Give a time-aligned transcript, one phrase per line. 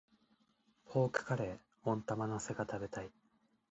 [0.87, 3.11] ポークカレー、温玉乗せが食べたい。